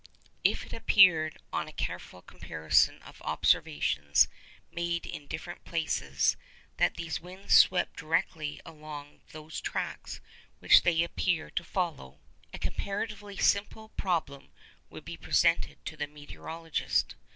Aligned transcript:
If 0.43 0.65
it 0.65 0.73
appeared, 0.73 1.37
on 1.53 1.67
a 1.67 1.71
careful 1.71 2.23
comparison 2.23 3.03
of 3.03 3.21
observations 3.21 4.27
made 4.71 5.05
in 5.05 5.27
different 5.27 5.63
places, 5.63 6.37
that 6.77 6.95
these 6.95 7.21
winds 7.21 7.55
swept 7.55 7.97
directly 7.97 8.59
along 8.65 9.19
those 9.31 9.61
tracks 9.61 10.19
which 10.57 10.81
they 10.81 11.03
appear 11.03 11.51
to 11.51 11.63
follow, 11.63 12.19
a 12.51 12.57
comparatively 12.57 13.37
simple 13.37 13.89
problem 13.89 14.49
would 14.89 15.05
be 15.05 15.17
presented 15.17 15.77
to 15.85 15.95
the 15.95 16.07
meteorologist. 16.07 17.13